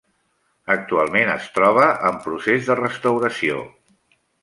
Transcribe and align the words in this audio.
Actualment 0.75 1.29
es 1.35 1.51
troba 1.59 1.85
en 2.09 2.19
procés 2.25 2.73
de 2.73 2.81
restauració. 2.83 3.65